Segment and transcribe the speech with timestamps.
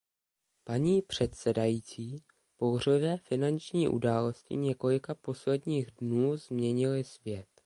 [0.63, 2.23] Paní předsedající,
[2.59, 7.47] bouřlivé finanční události několika posledních dnů změnily svět.